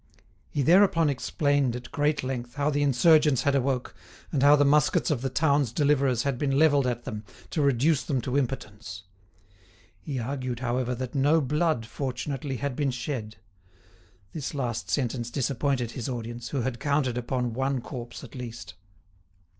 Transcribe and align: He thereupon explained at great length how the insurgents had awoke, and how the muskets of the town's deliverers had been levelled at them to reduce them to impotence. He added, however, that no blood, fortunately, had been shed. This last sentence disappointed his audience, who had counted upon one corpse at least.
He 0.49 0.63
thereupon 0.63 1.11
explained 1.11 1.75
at 1.75 1.91
great 1.91 2.23
length 2.23 2.55
how 2.55 2.71
the 2.71 2.81
insurgents 2.81 3.43
had 3.43 3.53
awoke, 3.53 3.93
and 4.31 4.41
how 4.41 4.55
the 4.55 4.65
muskets 4.65 5.11
of 5.11 5.21
the 5.21 5.29
town's 5.29 5.71
deliverers 5.71 6.23
had 6.23 6.39
been 6.39 6.57
levelled 6.57 6.87
at 6.87 7.03
them 7.03 7.23
to 7.51 7.61
reduce 7.61 8.01
them 8.01 8.19
to 8.21 8.35
impotence. 8.35 9.03
He 9.99 10.17
added, 10.17 10.59
however, 10.61 10.95
that 10.95 11.13
no 11.13 11.39
blood, 11.39 11.85
fortunately, 11.85 12.55
had 12.57 12.75
been 12.75 12.89
shed. 12.89 13.35
This 14.33 14.55
last 14.55 14.89
sentence 14.89 15.29
disappointed 15.29 15.91
his 15.91 16.09
audience, 16.09 16.49
who 16.49 16.61
had 16.61 16.79
counted 16.79 17.15
upon 17.15 17.53
one 17.53 17.79
corpse 17.79 18.23
at 18.23 18.33
least. 18.33 18.73